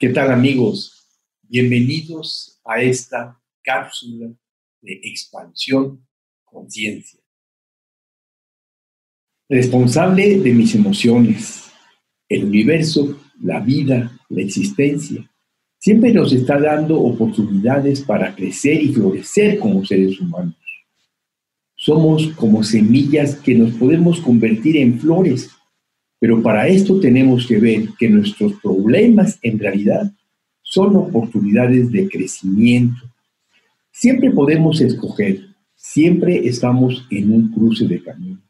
¿Qué 0.00 0.10
tal 0.10 0.30
amigos? 0.30 1.08
Bienvenidos 1.42 2.60
a 2.64 2.80
esta 2.80 3.36
cápsula 3.64 4.32
de 4.80 5.00
expansión 5.02 6.06
conciencia. 6.44 7.18
Responsable 9.48 10.38
de 10.38 10.52
mis 10.52 10.72
emociones, 10.76 11.64
el 12.28 12.44
universo, 12.44 13.20
la 13.42 13.58
vida, 13.58 14.16
la 14.28 14.42
existencia, 14.42 15.28
siempre 15.80 16.12
nos 16.12 16.32
está 16.32 16.60
dando 16.60 17.00
oportunidades 17.00 18.02
para 18.02 18.36
crecer 18.36 18.80
y 18.80 18.92
florecer 18.92 19.58
como 19.58 19.84
seres 19.84 20.20
humanos. 20.20 20.54
Somos 21.74 22.28
como 22.36 22.62
semillas 22.62 23.34
que 23.34 23.56
nos 23.56 23.72
podemos 23.72 24.20
convertir 24.20 24.76
en 24.76 25.00
flores 25.00 25.50
pero 26.20 26.42
para 26.42 26.66
esto 26.66 26.98
tenemos 26.98 27.46
que 27.46 27.58
ver 27.58 27.88
que 27.98 28.08
nuestros 28.08 28.54
problemas 28.60 29.38
en 29.42 29.58
realidad 29.58 30.10
son 30.62 30.96
oportunidades 30.96 31.90
de 31.90 32.08
crecimiento. 32.08 33.00
Siempre 33.92 34.30
podemos 34.30 34.80
escoger, 34.80 35.40
siempre 35.74 36.46
estamos 36.46 37.06
en 37.10 37.32
un 37.32 37.52
cruce 37.52 37.86
de 37.86 38.02
caminos. 38.02 38.42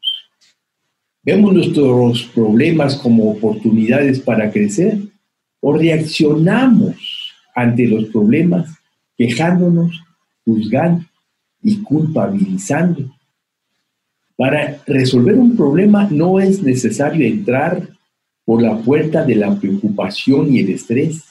¿Vemos 1.23 1.53
nuestros 1.53 2.25
problemas 2.35 2.97
como 2.97 3.31
oportunidades 3.31 4.19
para 4.19 4.51
crecer 4.51 4.99
o 5.61 5.77
reaccionamos 5.77 6.97
ante 7.55 7.87
los 7.87 8.07
problemas 8.07 8.75
quejándonos, 9.17 10.01
juzgando 10.45 11.05
y 11.63 11.83
culpabilizando? 11.83 13.18
Para 14.39 14.81
resolver 14.87 15.35
un 15.35 15.57
problema 15.57 16.07
no 16.09 16.39
es 16.39 16.63
necesario 16.63 17.27
entrar 17.27 17.89
por 18.45 18.63
la 18.63 18.79
puerta 18.79 19.25
de 19.25 19.35
la 19.35 19.53
preocupación 19.59 20.55
y 20.55 20.61
el 20.61 20.71
estrés. 20.71 21.25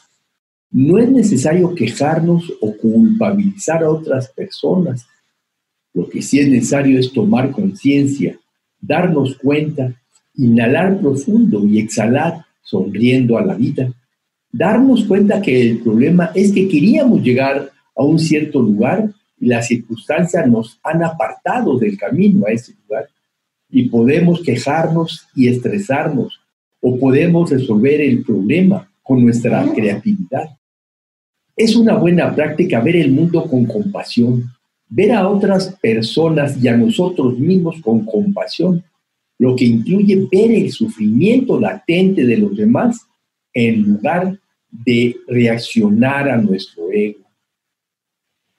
No 0.72 0.98
es 0.98 1.10
necesario 1.10 1.74
quejarnos 1.74 2.52
o 2.60 2.76
culpabilizar 2.76 3.82
a 3.82 3.90
otras 3.90 4.28
personas. 4.28 5.08
Lo 5.94 6.10
que 6.10 6.22
sí 6.22 6.42
es 6.42 6.50
necesario 6.50 7.00
es 7.00 7.14
tomar 7.14 7.52
conciencia, 7.52 8.38
darnos 8.82 9.38
cuenta, 9.38 9.94
inhalar 10.36 11.00
profundo 11.00 11.66
y 11.66 11.80
exhalar 11.80 12.46
sonriendo 12.62 13.38
a 13.38 13.46
la 13.46 13.54
vida. 13.54 13.90
Darnos 14.52 15.06
cuenta 15.06 15.42
que 15.42 15.62
el 15.62 15.80
problema 15.80 16.32
es 16.36 16.52
que 16.52 16.68
queríamos 16.68 17.24
llegar 17.24 17.72
a 17.96 18.04
un 18.04 18.20
cierto 18.20 18.62
lugar 18.62 19.14
y 19.40 19.48
las 19.48 19.68
circunstancias 19.68 20.48
nos 20.48 20.80
han 20.84 21.04
apartado 21.04 21.78
del 21.78 21.98
camino 21.98 22.46
a 22.46 22.52
ese 22.52 22.74
lugar. 22.84 23.08
Y 23.70 23.90
podemos 23.90 24.42
quejarnos 24.42 25.28
y 25.36 25.48
estresarnos 25.48 26.40
o 26.82 26.98
podemos 26.98 27.50
resolver 27.50 28.02
el 28.02 28.24
problema 28.24 28.90
con 29.04 29.24
nuestra 29.24 29.66
creatividad. 29.74 30.50
Es 31.56 31.76
una 31.76 31.96
buena 31.96 32.34
práctica 32.34 32.80
ver 32.80 32.98
el 32.98 33.12
mundo 33.12 33.46
con 33.46 33.66
compasión, 33.66 34.44
ver 34.90 35.12
a 35.12 35.28
otras 35.28 35.76
personas 35.82 36.62
y 36.64 36.68
a 36.68 36.78
nosotros 36.78 37.38
mismos 37.38 37.82
con 37.82 38.06
compasión, 38.06 38.84
lo 39.40 39.56
que 39.56 39.66
incluye 39.66 40.28
ver 40.32 40.52
el 40.52 40.72
sufrimiento 40.72 41.60
latente 41.60 42.26
de 42.26 42.38
los 42.38 42.56
demás 42.56 43.06
en 43.54 43.82
lugar 43.84 44.40
de 44.72 45.16
reaccionar 45.28 46.30
a 46.30 46.38
nuestro 46.38 46.92
ego 46.92 47.27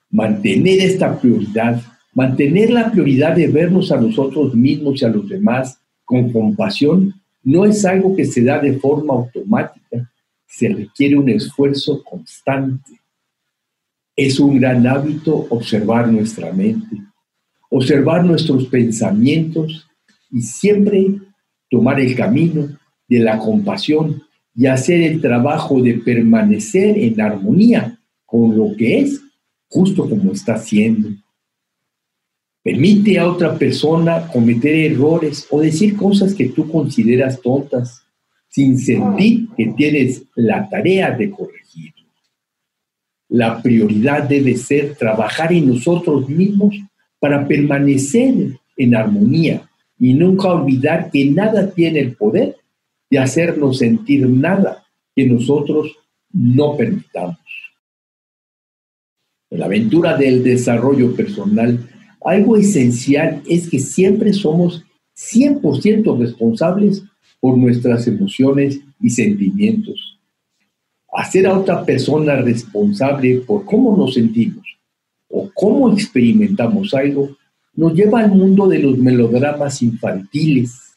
mantener 0.09 0.79
esta 0.79 1.19
prioridad, 1.19 1.81
mantener 2.13 2.71
la 2.71 2.91
prioridad 2.91 3.35
de 3.35 3.47
vernos 3.47 3.91
a 3.91 3.99
nosotros 3.99 4.53
mismos 4.55 5.01
y 5.01 5.05
a 5.05 5.09
los 5.09 5.27
demás 5.29 5.79
con 6.03 6.31
compasión, 6.31 7.13
no 7.43 7.65
es 7.65 7.85
algo 7.85 8.15
que 8.15 8.25
se 8.25 8.43
da 8.43 8.59
de 8.59 8.73
forma 8.73 9.13
automática, 9.13 10.11
se 10.45 10.69
requiere 10.69 11.15
un 11.15 11.29
esfuerzo 11.29 12.03
constante. 12.03 12.99
Es 14.15 14.39
un 14.39 14.59
gran 14.59 14.85
hábito 14.85 15.47
observar 15.49 16.11
nuestra 16.11 16.51
mente, 16.51 16.97
observar 17.69 18.25
nuestros 18.25 18.65
pensamientos 18.65 19.87
y 20.31 20.41
siempre 20.41 21.19
tomar 21.69 21.99
el 21.99 22.15
camino 22.15 22.67
de 23.07 23.19
la 23.19 23.37
compasión 23.37 24.21
y 24.55 24.65
hacer 24.65 25.01
el 25.01 25.21
trabajo 25.21 25.81
de 25.81 25.93
permanecer 25.93 26.97
en 26.97 27.21
armonía 27.21 27.97
con 28.25 28.57
lo 28.57 28.75
que 28.75 28.99
es 28.99 29.21
justo 29.69 30.09
como 30.09 30.31
está 30.31 30.55
haciendo. 30.55 31.09
Permite 32.61 33.17
a 33.17 33.27
otra 33.27 33.57
persona 33.57 34.27
cometer 34.27 34.75
errores 34.75 35.47
o 35.49 35.61
decir 35.61 35.95
cosas 35.95 36.33
que 36.33 36.49
tú 36.49 36.69
consideras 36.69 37.39
tontas 37.41 38.03
sin 38.49 38.77
sentir 38.77 39.47
que 39.55 39.67
tienes 39.77 40.23
la 40.35 40.67
tarea 40.67 41.11
de 41.11 41.29
corregir. 41.29 41.93
La 43.29 43.61
prioridad 43.61 44.23
debe 44.27 44.57
ser 44.57 44.95
trabajar 44.95 45.53
en 45.53 45.67
nosotros 45.67 46.27
mismos 46.27 46.75
para 47.19 47.47
permanecer 47.47 48.59
en 48.75 48.95
armonía 48.95 49.69
y 49.99 50.13
nunca 50.13 50.51
olvidar 50.51 51.11
que 51.11 51.25
nada 51.25 51.69
tiene 51.71 51.99
el 51.99 52.15
poder 52.15 52.55
de 53.09 53.19
hacernos 53.19 53.77
sentir 53.77 54.27
nada 54.27 54.83
que 55.15 55.25
nosotros 55.25 55.95
no 56.31 56.75
permitamos. 56.75 57.37
En 59.51 59.59
la 59.59 59.65
aventura 59.65 60.15
del 60.15 60.43
desarrollo 60.43 61.15
personal, 61.15 61.89
algo 62.23 62.55
esencial 62.55 63.41
es 63.47 63.69
que 63.69 63.79
siempre 63.79 64.33
somos 64.33 64.83
100% 65.17 66.17
responsables 66.19 67.03
por 67.39 67.57
nuestras 67.57 68.05
emociones 68.07 68.79
y 69.01 69.09
sentimientos. 69.09 70.19
Hacer 71.11 71.47
a 71.47 71.57
otra 71.57 71.83
persona 71.83 72.35
responsable 72.35 73.37
por 73.37 73.65
cómo 73.65 73.97
nos 73.97 74.13
sentimos 74.13 74.65
o 75.27 75.49
cómo 75.53 75.91
experimentamos 75.91 76.93
algo 76.93 77.35
nos 77.73 77.93
lleva 77.93 78.19
al 78.19 78.31
mundo 78.31 78.67
de 78.67 78.79
los 78.79 78.97
melodramas 78.97 79.81
infantiles 79.81 80.95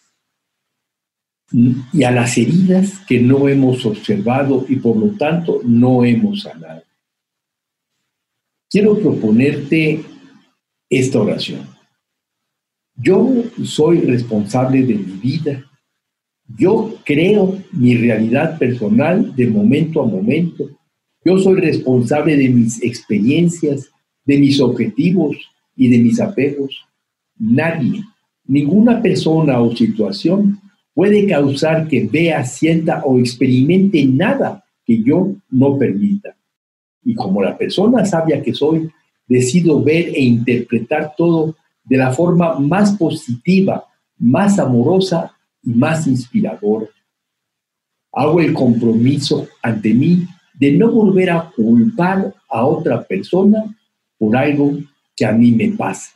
y 1.53 2.03
a 2.03 2.11
las 2.11 2.37
heridas 2.37 3.01
que 3.07 3.21
no 3.21 3.49
hemos 3.49 3.87
observado 3.87 4.67
y 4.69 4.77
por 4.77 4.97
lo 4.97 5.09
tanto 5.17 5.61
no 5.65 6.05
hemos 6.05 6.43
sanado 6.43 6.83
quiero 8.73 8.99
proponerte 8.99 10.01
esta 10.89 11.21
oración. 11.21 11.61
Yo 12.97 13.31
soy 13.65 14.01
responsable 14.01 14.83
de 14.83 14.95
mi 14.95 15.13
vida. 15.23 15.65
Yo 16.59 16.97
creo 17.05 17.59
mi 17.73 17.95
realidad 17.97 18.59
personal 18.59 19.37
de 19.37 19.47
momento 19.47 20.03
a 20.03 20.07
momento. 20.07 20.71
Yo 21.25 21.39
soy 21.39 21.61
responsable 21.61 22.37
de 22.37 22.49
mis 22.49 22.83
experiencias, 22.83 23.91
de 24.25 24.39
mis 24.39 24.61
objetivos 24.61 25.37
y 25.77 25.89
de 25.89 25.99
mis 25.99 26.19
apegos. 26.19 26.83
Nadie, 27.39 28.03
ninguna 28.47 29.03
persona 29.03 29.61
o 29.61 29.77
situación 29.77 30.61
puede 30.95 31.27
causar 31.27 31.89
que 31.89 32.09
vea, 32.11 32.45
sienta 32.45 33.03
o 33.05 33.19
experimente 33.19 34.05
nada 34.07 34.65
que 34.85 35.03
yo 35.03 35.35
no 35.51 35.79
permita. 35.79 36.37
Y 37.05 37.15
como 37.15 37.43
la 37.43 37.57
persona 37.57 38.05
sabia 38.05 38.43
que 38.43 38.55
soy, 38.55 38.91
decido 39.27 39.83
ver 39.83 40.09
e 40.09 40.21
interpretar 40.21 41.15
todo 41.17 41.57
de 41.85 41.97
la 41.97 42.13
forma 42.13 42.59
más 42.59 42.93
positiva, 42.93 43.85
más 44.19 44.59
amorosa 44.59 45.35
y 45.63 45.71
más 45.71 46.07
inspiradora. 46.07 46.87
Hago 48.13 48.41
el 48.41 48.53
compromiso 48.53 49.49
ante 49.63 49.95
mí 49.95 50.27
de 50.55 50.73
no 50.73 50.91
volver 50.91 51.31
a 51.31 51.51
culpar 51.51 52.35
a 52.49 52.65
otra 52.65 53.03
persona 53.03 53.65
por 54.19 54.37
algo 54.37 54.79
que 55.17 55.25
a 55.25 55.33
mí 55.33 55.53
me 55.53 55.69
pasa. 55.73 56.13